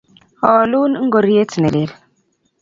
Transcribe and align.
Aalun 0.49 0.91
ngoryet 1.05 1.51
ne 1.59 1.69
lel. 1.75 1.91